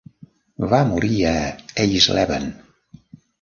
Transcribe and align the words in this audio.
Va 0.71 0.79
morir 0.91 1.19
a 1.33 1.33
Eisleben. 1.85 2.49